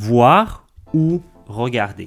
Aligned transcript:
Voir 0.00 0.64
ou 0.94 1.22
regarder. 1.48 2.06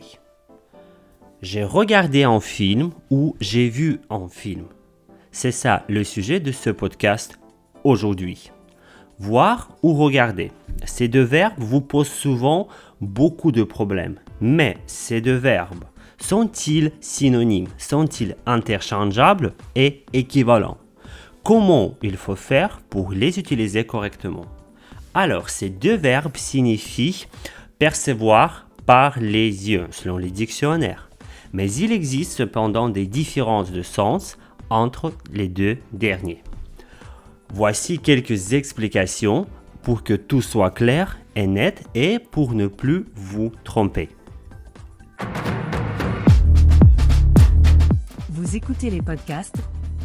J'ai 1.42 1.66
regardé 1.66 2.24
un 2.24 2.40
film 2.40 2.92
ou 3.10 3.36
j'ai 3.42 3.68
vu 3.68 4.00
un 4.10 4.30
film. 4.30 4.64
C'est 5.34 5.52
ça 5.52 5.84
le 5.90 6.06
sujet 6.06 6.40
de 6.40 6.54
ce 6.54 6.70
podcast 6.70 7.38
aujourd'hui. 7.84 8.50
Voir 9.20 9.76
ou 9.84 9.94
regarder. 9.94 10.54
Ces 10.86 11.10
deux 11.10 11.24
verbes 11.24 11.56
vous 11.58 11.82
posent 11.82 12.08
souvent 12.08 12.70
beaucoup 13.02 13.52
de 13.52 13.64
problèmes. 13.64 14.20
Mais 14.40 14.78
ces 14.86 15.20
deux 15.20 15.36
verbes 15.36 15.84
sont-ils 16.18 16.94
synonymes? 17.02 17.68
Sont-ils 17.78 18.38
interchangeables 18.46 19.52
et 19.76 20.06
équivalents? 20.14 20.78
Comment 21.44 21.96
il 22.02 22.16
faut 22.16 22.38
faire 22.38 22.80
pour 22.90 23.12
les 23.12 23.38
utiliser 23.38 23.84
correctement? 23.84 24.46
Alors, 25.14 25.50
ces 25.50 25.70
deux 25.70 25.98
verbes 25.98 26.38
signifient 26.38 27.28
percevoir 27.82 28.68
par 28.86 29.18
les 29.20 29.72
yeux, 29.72 29.88
selon 29.90 30.18
les 30.18 30.30
dictionnaires. 30.30 31.10
Mais 31.52 31.74
il 31.74 31.92
existe 31.92 32.34
cependant 32.34 32.90
des 32.90 33.08
différences 33.08 33.72
de 33.72 33.82
sens 33.82 34.38
entre 34.70 35.12
les 35.34 35.48
deux 35.48 35.80
derniers. 35.92 36.44
Voici 37.52 37.98
quelques 37.98 38.54
explications 38.54 39.48
pour 39.82 40.04
que 40.04 40.14
tout 40.14 40.44
soit 40.44 40.70
clair 40.70 41.18
et 41.36 41.48
net 41.48 41.84
et 41.96 42.20
pour 42.20 42.54
ne 42.54 42.68
plus 42.68 43.08
vous 43.16 43.52
tromper. 43.64 44.10
Vous 48.30 48.56
écoutez 48.56 48.92
les 48.92 49.02
podcasts 49.02 49.58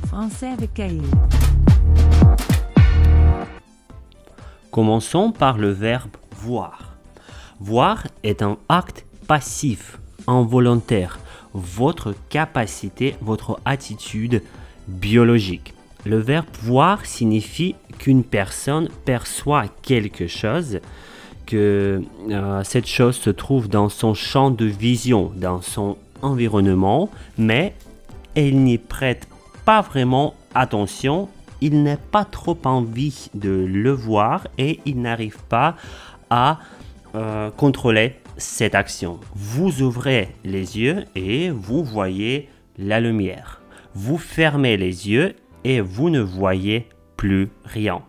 Français 0.07 0.49
avec 0.49 0.73
Caïl. 0.73 1.03
Commençons 4.71 5.31
par 5.31 5.59
le 5.59 5.69
verbe 5.69 6.17
voir. 6.39 6.86
Voir 7.61 8.07
est 8.23 8.43
un 8.43 8.59
acte 8.69 9.05
passif, 9.27 9.99
involontaire, 10.27 11.19
votre 11.55 12.15
capacité, 12.29 13.17
votre 13.21 13.59
attitude 13.65 14.43
biologique. 14.89 15.75
Le 16.05 16.19
verbe 16.19 16.47
voir 16.63 17.05
signifie 17.07 17.75
qu'une 17.99 18.25
personne 18.25 18.89
perçoit 19.05 19.65
quelque 19.83 20.27
chose, 20.27 20.81
que 21.47 22.03
euh, 22.31 22.63
cette 22.63 22.87
chose 22.87 23.17
se 23.17 23.31
trouve 23.31 23.69
dans 23.69 23.89
son 23.89 24.15
champ 24.15 24.51
de 24.51 24.67
vision, 24.67 25.33
dans 25.35 25.63
son 25.63 25.97
environnement, 26.23 27.11
mais 27.39 27.75
elle 28.35 28.63
n'y 28.63 28.79
prête 28.79 29.27
pas 29.65 29.81
vraiment 29.81 30.35
attention, 30.55 31.29
il 31.61 31.83
n'a 31.83 31.97
pas 31.97 32.25
trop 32.25 32.59
envie 32.65 33.31
de 33.35 33.51
le 33.51 33.93
voir 33.93 34.47
et 34.59 34.81
il 34.85 35.01
n'arrive 35.01 35.39
pas 35.49 35.75
à 36.31 36.59
euh, 37.17 37.51
contrôler 37.51 38.15
cette 38.37 38.75
action. 38.75 39.19
Vous 39.35 39.83
ouvrez 39.83 40.29
les 40.45 40.79
yeux 40.79 41.05
et 41.15 41.51
vous 41.51 41.83
voyez 41.83 42.49
la 42.79 43.01
lumière. 43.01 43.63
Vous 43.95 44.19
fermez 44.19 44.77
les 44.77 45.09
yeux 45.09 45.35
et 45.65 45.81
vous 45.81 46.11
ne 46.11 46.21
voyez 46.21 46.89
plus 47.17 47.49
rien. 47.65 48.03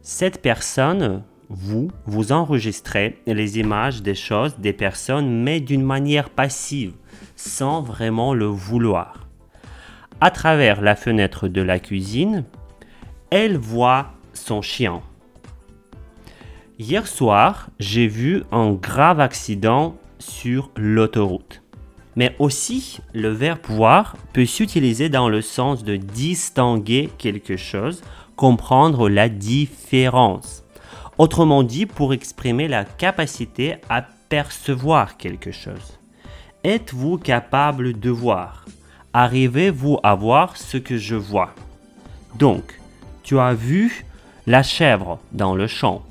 Cette 0.00 0.40
personne, 0.40 1.22
vous, 1.48 1.90
vous 2.06 2.32
enregistrez 2.32 3.18
les 3.26 3.58
images 3.58 4.02
des 4.02 4.14
choses, 4.14 4.56
des 4.58 4.72
personnes, 4.72 5.42
mais 5.42 5.60
d'une 5.60 5.84
manière 5.84 6.30
passive, 6.30 6.94
sans 7.36 7.82
vraiment 7.82 8.32
le 8.32 8.46
vouloir 8.46 9.22
à 10.22 10.30
travers 10.30 10.80
la 10.80 10.94
fenêtre 10.94 11.48
de 11.48 11.60
la 11.62 11.80
cuisine, 11.80 12.44
elle 13.30 13.56
voit 13.56 14.12
son 14.34 14.62
chien. 14.62 15.02
Hier 16.78 17.06
soir, 17.06 17.68
j'ai 17.78 18.06
vu 18.06 18.44
un 18.50 18.72
grave 18.72 19.20
accident 19.20 19.94
sur 20.18 20.70
l'autoroute. 20.74 21.62
Mais 22.16 22.34
aussi, 22.38 23.00
le 23.12 23.28
verbe 23.28 23.60
voir 23.68 24.16
peut 24.32 24.46
s'utiliser 24.46 25.10
dans 25.10 25.28
le 25.28 25.42
sens 25.42 25.84
de 25.84 25.96
distinguer 25.96 27.10
quelque 27.18 27.58
chose, 27.58 28.02
comprendre 28.36 29.10
la 29.10 29.28
différence. 29.28 30.64
Autrement 31.18 31.62
dit, 31.62 31.84
pour 31.84 32.14
exprimer 32.14 32.68
la 32.68 32.86
capacité 32.86 33.76
à 33.90 34.02
percevoir 34.30 35.18
quelque 35.18 35.52
chose. 35.52 35.98
Êtes-vous 36.64 37.18
capable 37.18 38.00
de 38.00 38.10
voir? 38.10 38.64
Arrivez-vous 39.12 39.98
à 40.02 40.14
voir 40.14 40.56
ce 40.56 40.78
que 40.78 40.96
je 40.96 41.16
vois? 41.16 41.54
Donc, 42.38 42.80
tu 43.22 43.38
as 43.38 43.52
vu 43.52 44.06
la 44.46 44.62
chèvre 44.62 45.20
dans 45.32 45.54
le 45.54 45.66
champ. 45.66 46.02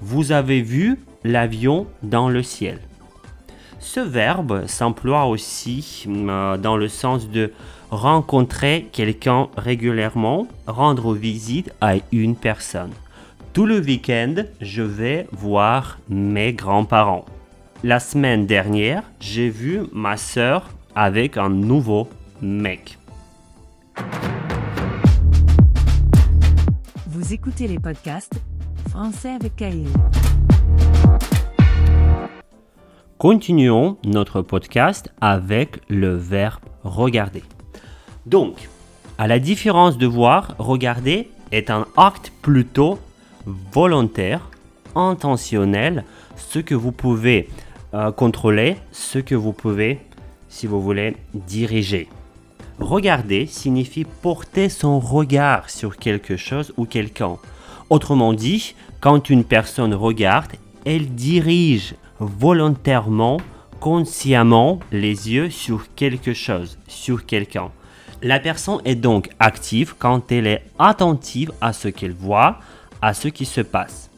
Vous 0.00 0.32
avez 0.32 0.62
vu 0.62 0.98
l'avion 1.24 1.86
dans 2.02 2.28
le 2.28 2.42
ciel. 2.42 2.78
Ce 3.80 4.00
verbe 4.00 4.66
s'emploie 4.66 5.26
aussi 5.26 6.04
euh, 6.08 6.56
dans 6.56 6.76
le 6.76 6.88
sens 6.88 7.28
de 7.28 7.52
rencontrer 7.90 8.88
quelqu'un 8.92 9.48
régulièrement, 9.56 10.46
rendre 10.66 11.14
visite 11.14 11.72
à 11.80 11.94
une 12.12 12.36
personne. 12.36 12.92
Tout 13.52 13.66
le 13.66 13.80
week-end, 13.80 14.34
je 14.60 14.82
vais 14.82 15.26
voir 15.32 15.98
mes 16.08 16.52
grands-parents. 16.52 17.24
La 17.82 17.98
semaine 17.98 18.46
dernière, 18.46 19.02
j'ai 19.20 19.48
vu 19.48 19.82
ma 19.92 20.16
sœur 20.16 20.68
avec 20.94 21.36
un 21.36 21.48
nouveau 21.48 22.08
mec. 22.42 22.98
Vous 27.06 27.32
écoutez 27.32 27.66
les 27.66 27.78
podcasts 27.78 28.40
Français 28.90 29.38
avec. 29.40 29.86
Continuons 33.18 33.96
notre 34.04 34.42
podcast 34.42 35.12
avec 35.20 35.80
le 35.88 36.16
verbe 36.16 36.62
regarder. 36.84 37.42
Donc, 38.26 38.68
à 39.18 39.26
la 39.26 39.38
différence 39.38 39.98
de 39.98 40.06
voir, 40.06 40.54
regarder 40.58 41.30
est 41.52 41.70
un 41.70 41.86
acte 41.96 42.32
plutôt 42.42 42.98
volontaire, 43.46 44.50
intentionnel, 44.94 46.04
ce 46.36 46.58
que 46.58 46.74
vous 46.74 46.92
pouvez 46.92 47.48
euh, 47.94 48.12
contrôler, 48.12 48.76
ce 48.92 49.18
que 49.18 49.34
vous 49.34 49.52
pouvez 49.52 50.00
si 50.48 50.66
vous 50.66 50.80
voulez, 50.80 51.16
diriger. 51.34 52.08
Regarder 52.78 53.46
signifie 53.46 54.04
porter 54.04 54.68
son 54.68 55.00
regard 55.00 55.70
sur 55.70 55.96
quelque 55.96 56.36
chose 56.36 56.72
ou 56.76 56.84
quelqu'un. 56.84 57.38
Autrement 57.90 58.32
dit, 58.32 58.74
quand 59.00 59.30
une 59.30 59.44
personne 59.44 59.94
regarde, 59.94 60.52
elle 60.84 61.14
dirige 61.14 61.94
volontairement, 62.20 63.38
consciemment 63.80 64.80
les 64.92 65.30
yeux 65.30 65.50
sur 65.50 65.94
quelque 65.94 66.34
chose, 66.34 66.78
sur 66.88 67.24
quelqu'un. 67.26 67.70
La 68.22 68.40
personne 68.40 68.80
est 68.84 68.96
donc 68.96 69.30
active 69.38 69.94
quand 69.98 70.32
elle 70.32 70.46
est 70.48 70.64
attentive 70.78 71.52
à 71.60 71.72
ce 71.72 71.88
qu'elle 71.88 72.12
voit, 72.12 72.58
à 73.00 73.14
ce 73.14 73.28
qui 73.28 73.44
se 73.44 73.60
passe. 73.60 74.10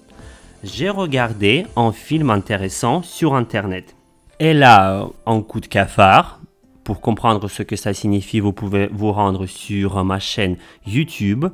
J'ai 0.65 0.89
regardé 0.89 1.67
un 1.77 1.93
film 1.93 2.31
intéressant 2.31 3.03
sur 3.03 3.35
Internet. 3.35 3.95
Elle 4.39 4.63
a 4.63 5.07
un 5.27 5.43
coup 5.43 5.61
de 5.61 5.67
cafard. 5.67 6.41
Pour 6.83 7.01
comprendre 7.01 7.49
ce 7.49 7.63
que 7.63 7.77
ça 7.77 7.93
signifie, 7.93 8.41
vous 8.41 8.53
pouvez 8.53 8.89
vous 8.91 9.13
rendre 9.13 9.47
sur 9.47 10.03
ma 10.03 10.19
chaîne 10.19 10.57
YouTube. 10.87 11.45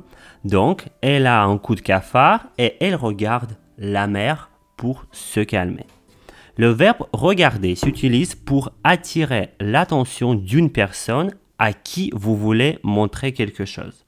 Donc, 0.47 0.85
elle 1.01 1.27
a 1.27 1.43
un 1.43 1.57
coup 1.57 1.75
de 1.75 1.81
cafard 1.81 2.45
et 2.57 2.75
elle 2.79 2.95
regarde 2.95 3.57
la 3.77 4.07
mer 4.07 4.49
pour 4.77 5.05
se 5.11 5.41
calmer. 5.41 5.85
Le 6.55 6.69
verbe 6.69 7.05
regarder 7.11 7.75
s'utilise 7.75 8.33
pour 8.33 8.71
attirer 8.85 9.49
l'attention 9.59 10.35
d'une 10.35 10.71
personne 10.71 11.31
à 11.59 11.73
qui 11.73 12.11
vous 12.15 12.37
voulez 12.37 12.79
montrer 12.81 13.33
quelque 13.33 13.65
chose. 13.65 14.05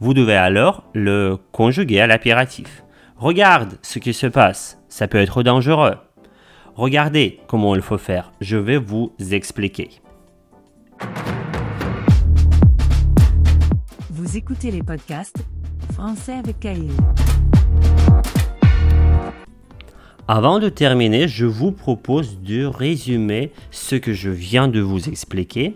Vous 0.00 0.12
devez 0.12 0.34
alors 0.34 0.82
le 0.92 1.38
conjuguer 1.52 2.00
à 2.00 2.08
l'impératif. 2.08 2.82
Regarde 3.16 3.78
ce 3.82 4.00
qui 4.00 4.12
se 4.12 4.26
passe, 4.26 4.82
ça 4.88 5.06
peut 5.06 5.18
être 5.18 5.44
dangereux. 5.44 5.94
Regardez 6.74 7.38
comment 7.46 7.76
il 7.76 7.80
faut 7.80 7.96
faire. 7.96 8.32
Je 8.40 8.56
vais 8.56 8.76
vous 8.76 9.12
expliquer. 9.30 9.90
Vous 14.10 14.36
écoutez 14.36 14.70
les 14.70 14.82
podcasts 14.82 15.44
Avant 20.28 20.58
de 20.58 20.68
terminer, 20.68 21.26
je 21.26 21.46
vous 21.46 21.72
propose 21.72 22.40
de 22.42 22.66
résumer 22.66 23.50
ce 23.70 23.96
que 23.96 24.12
je 24.12 24.28
viens 24.28 24.68
de 24.68 24.80
vous 24.80 25.08
expliquer 25.08 25.74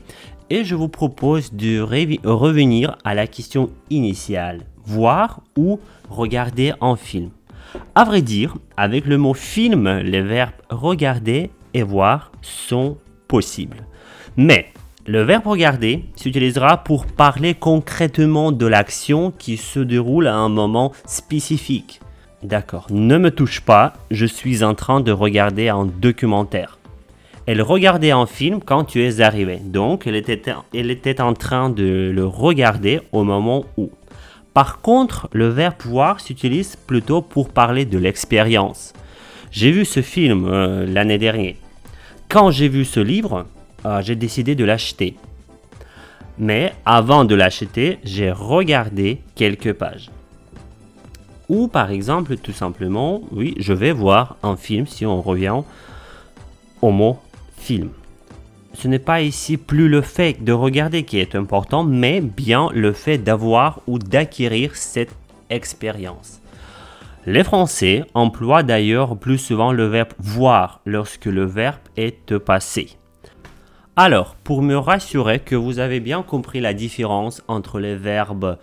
et 0.51 0.65
je 0.65 0.75
vous 0.75 0.89
propose 0.89 1.55
de 1.55 1.81
revenir 1.81 2.99
à 3.03 3.15
la 3.15 3.27
question 3.27 3.71
initiale, 3.89 4.67
voir 4.85 5.41
ou 5.57 5.81
regarder 6.11 6.75
un 6.81 6.97
film. 6.97 7.31
À 7.95 8.05
vrai 8.05 8.21
dire, 8.21 8.57
avec 8.77 9.07
le 9.07 9.17
mot 9.17 9.35
film, 9.35 9.89
les 10.01 10.23
verbes 10.23 10.53
regarder 10.69 11.51
et 11.73 11.83
voir 11.83 12.33
sont 12.43 12.99
possibles. 13.27 13.87
Mais 14.37 14.73
le 15.07 15.23
verbe 15.23 15.47
regarder 15.47 16.05
s'utilisera 16.15 16.85
pour 16.85 17.07
parler 17.07 17.55
concrètement 17.55 18.53
de 18.53 18.67
l'action 18.67 19.31
qui 19.31 19.57
se 19.57 19.81
déroule 19.81 20.27
à 20.27 20.37
un 20.37 20.49
moment 20.49 20.93
spécifique. 21.07 22.01
D'accord. 22.43 22.87
Ne 22.91 23.19
me 23.19 23.31
touche 23.31 23.61
pas, 23.61 23.95
je 24.11 24.27
suis 24.27 24.63
en 24.63 24.75
train 24.75 25.01
de 25.01 25.13
regarder 25.13 25.69
un 25.69 25.85
documentaire. 25.85 26.79
Elle 27.47 27.63
regardait 27.63 28.11
un 28.11 28.27
film 28.27 28.61
quand 28.65 28.85
tu 28.85 29.03
es 29.03 29.21
arrivé. 29.21 29.59
Donc, 29.63 30.07
elle 30.07 30.17
était, 30.17 30.41
elle 30.75 30.91
était 30.91 31.21
en 31.21 31.35
train 31.35 31.71
de 31.71 32.13
le 32.15 32.25
regarder 32.25 33.01
au 33.13 33.25
moment 33.25 33.65
où. 33.77 33.91
Par 34.55 34.81
contre, 34.81 35.29
le 35.33 35.49
verbe 35.49 35.75
voir 35.85 36.21
s'utilise 36.21 36.77
plutôt 36.77 37.23
pour 37.23 37.49
parler 37.49 37.85
de 37.85 37.99
l'expérience. 37.99 38.93
J'ai 39.51 39.71
vu 39.71 39.85
ce 39.85 40.03
film 40.03 40.47
euh, 40.47 40.87
l'année 40.87 41.19
dernière. 41.19 41.55
Quand 42.29 42.51
j'ai 42.51 42.69
vu 42.69 42.85
ce 42.85 43.01
livre, 43.01 43.47
euh, 43.85 44.03
j'ai 44.03 44.17
décidé 44.17 44.55
de 44.55 44.65
l'acheter. 44.65 45.17
Mais 46.39 46.73
avant 46.87 47.25
de 47.25 47.35
l'acheter, 47.35 47.99
j'ai 48.05 48.31
regardé 48.33 49.21
quelques 49.35 49.73
pages. 49.73 50.11
Ou 51.49 51.69
par 51.69 51.91
exemple, 51.91 52.37
tout 52.37 52.53
simplement, 52.53 53.23
oui, 53.33 53.55
je 53.59 53.73
vais 53.73 53.93
voir 53.93 54.37
un 54.43 54.57
film 54.57 54.87
si 54.87 55.05
on 55.05 55.21
revient 55.21 55.63
au 56.81 56.91
mot 56.91 57.19
film. 57.57 57.91
Ce 58.73 58.89
n'est 58.89 59.01
pas 59.01 59.21
ici 59.21 59.57
plus 59.57 59.89
le 59.89 60.01
fait 60.01 60.43
de 60.43 60.53
regarder 60.53 61.03
qui 61.03 61.19
est 61.19 61.35
important, 61.35 61.83
mais 61.83 62.21
bien 62.21 62.69
le 62.73 62.93
fait 62.93 63.19
d'avoir 63.19 63.81
ou 63.87 63.99
d'acquérir 63.99 64.77
cette 64.77 65.15
expérience. 65.51 66.41
Les 67.27 67.45
Français 67.45 68.05
emploient 68.15 68.63
d'ailleurs 68.63 69.19
plus 69.19 69.39
souvent 69.39 69.73
le 69.73 69.87
verbe 69.87 70.13
voir 70.19 70.81
lorsque 70.87 71.27
le 71.27 71.45
verbe 71.45 71.81
est 71.97 72.39
passé. 72.39 72.97
Alors, 73.97 74.37
pour 74.37 74.63
me 74.63 74.77
rassurer 74.77 75.41
que 75.41 75.57
vous 75.57 75.79
avez 75.79 76.01
bien 76.01 76.23
compris 76.23 76.61
la 76.61 76.75
différence 76.75 77.43
entre 77.49 77.81
les 77.81 77.97
verbes 77.97 78.59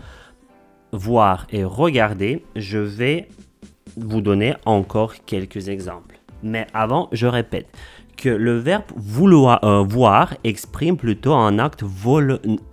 voir 0.93 1.47
et 1.51 1.63
regarder, 1.63 2.43
je 2.55 2.77
vais 2.77 3.27
vous 3.97 4.21
donner 4.21 4.55
encore 4.65 5.15
quelques 5.25 5.67
exemples. 5.67 6.19
Mais 6.43 6.65
avant, 6.73 7.09
je 7.11 7.27
répète 7.27 7.67
que 8.15 8.29
le 8.29 8.57
verbe 8.57 8.85
euh, 8.95 9.83
voir 9.83 10.33
exprime 10.43 10.97
plutôt 10.97 11.33
un 11.33 11.59
acte 11.59 11.83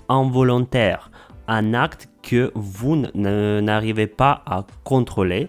involontaire, 0.08 1.10
un 1.48 1.74
acte 1.74 2.08
que 2.22 2.50
vous 2.54 2.96
n'arrivez 3.14 4.06
pas 4.06 4.42
à 4.46 4.64
contrôler 4.84 5.48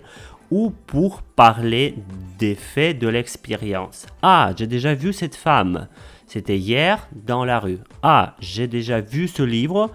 ou 0.51 0.71
pour 0.85 1.21
parler 1.21 1.95
des 2.37 2.55
faits 2.55 2.99
de 2.99 3.07
l'expérience. 3.07 4.05
Ah, 4.21 4.51
j'ai 4.55 4.67
déjà 4.67 4.93
vu 4.93 5.13
cette 5.13 5.35
femme. 5.35 5.87
C'était 6.27 6.57
hier 6.57 7.07
dans 7.13 7.45
la 7.45 7.59
rue. 7.59 7.79
Ah, 8.03 8.35
j'ai 8.39 8.67
déjà 8.67 9.01
vu 9.01 9.27
ce 9.27 9.43
livre. 9.43 9.89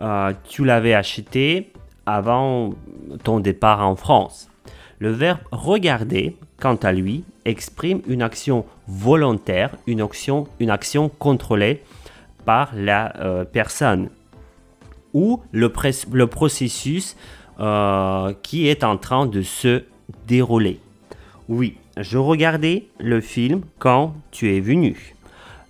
Euh, 0.00 0.32
tu 0.48 0.64
l'avais 0.64 0.94
acheté 0.94 1.72
avant 2.06 2.74
ton 3.22 3.40
départ 3.40 3.86
en 3.86 3.96
France. 3.96 4.48
Le 4.98 5.10
verbe 5.10 5.40
regarder, 5.52 6.36
quant 6.60 6.76
à 6.76 6.92
lui, 6.92 7.24
exprime 7.44 8.00
une 8.06 8.22
action 8.22 8.64
volontaire, 8.86 9.76
une 9.86 10.00
action, 10.00 10.46
une 10.60 10.70
action 10.70 11.08
contrôlée 11.08 11.82
par 12.44 12.70
la 12.74 13.16
euh, 13.16 13.44
personne 13.44 14.10
ou 15.12 15.40
le, 15.52 15.68
processus 16.26 17.16
euh, 17.60 18.32
qui 18.42 18.68
est 18.68 18.84
en 18.84 18.96
train 18.96 19.26
de 19.26 19.42
se 19.42 19.84
dérouler. 20.26 20.80
Oui, 21.48 21.76
je 21.96 22.18
regardais 22.18 22.86
le 22.98 23.20
film 23.20 23.62
quand 23.78 24.14
tu 24.30 24.54
es 24.54 24.60
venu. 24.60 25.13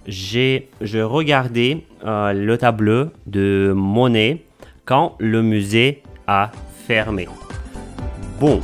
J'ai 0.06 0.68
je 0.80 0.98
regardais 0.98 1.84
euh, 2.04 2.32
le 2.32 2.58
tableau 2.58 3.06
de 3.26 3.72
Monet 3.74 4.44
quand 4.84 5.16
le 5.18 5.42
musée 5.42 6.02
a 6.26 6.50
fermé. 6.86 7.26
Bon, 8.38 8.60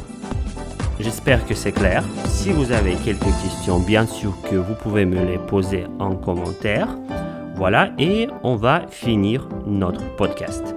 j'espère 0.99 1.47
que 1.47 1.55
c'est 1.55 1.73
clair. 1.73 2.05
Si 2.27 2.51
vous 2.51 2.73
avez 2.73 2.95
quelques 2.97 3.25
questions, 3.43 3.79
bien 3.79 4.07
sûr 4.07 4.35
que 4.51 4.57
vous 4.57 4.75
pouvez 4.75 5.07
me 5.07 5.25
les 5.25 5.39
poser 5.39 5.85
en 5.99 6.15
commentaire. 6.15 6.89
Voilà, 7.57 7.93
et 7.99 8.29
on 8.43 8.57
va 8.57 8.87
finir 8.89 9.49
notre 9.67 10.05
podcast. 10.17 10.75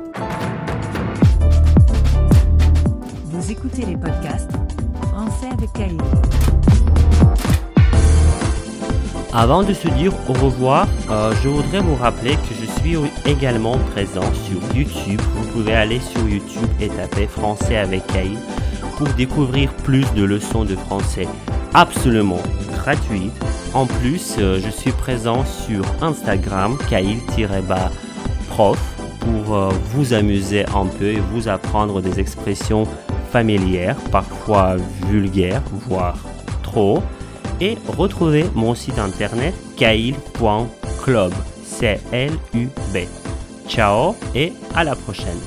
Vous 3.26 3.52
écoutez 3.52 3.86
les 3.86 3.98
podcasts 3.98 4.52
Français 5.12 5.48
avec 5.52 5.72
Cahier. 5.74 5.98
Avant 9.36 9.64
de 9.64 9.74
se 9.74 9.88
dire 9.88 10.14
au 10.30 10.34
revoir, 10.34 10.88
euh, 11.10 11.34
je 11.42 11.50
voudrais 11.50 11.80
vous 11.80 11.96
rappeler 11.96 12.36
que 12.36 12.54
je 12.62 12.68
suis 12.80 12.96
également 13.26 13.80
présent 13.80 14.22
sur 14.46 14.78
YouTube. 14.78 15.20
Vous 15.36 15.48
pouvez 15.48 15.74
aller 15.74 16.00
sur 16.00 16.22
YouTube 16.30 16.70
et 16.80 16.88
taper 16.88 17.26
Français 17.26 17.78
avec 17.78 18.06
Kaïl 18.06 18.38
pour 18.96 19.08
découvrir 19.08 19.74
plus 19.74 20.06
de 20.14 20.24
leçons 20.24 20.66
de 20.66 20.76
français 20.76 21.28
absolument 21.74 22.44
gratuites. 22.74 23.34
En 23.74 23.88
plus, 23.88 24.36
euh, 24.38 24.60
je 24.64 24.70
suis 24.70 24.92
présent 24.92 25.44
sur 25.46 25.84
Instagram, 26.04 26.78
Kaïl-prof, 26.88 28.80
pour 29.20 29.56
euh, 29.56 29.70
vous 29.96 30.14
amuser 30.14 30.64
un 30.76 30.86
peu 30.86 31.06
et 31.06 31.22
vous 31.32 31.48
apprendre 31.48 32.02
des 32.02 32.20
expressions 32.20 32.84
familières, 33.32 33.98
parfois 34.12 34.76
vulgaires, 35.10 35.64
voire 35.88 36.20
trop 36.62 37.02
et 37.60 37.78
retrouvez 37.98 38.46
mon 38.54 38.76
site 38.76 39.00
internet 39.00 39.54
kail.club. 39.78 41.34
C-L-U-B. 41.64 42.98
Ciao 43.68 44.16
et 44.36 44.54
à 44.76 44.84
la 44.84 44.96
prochaine. 44.96 45.40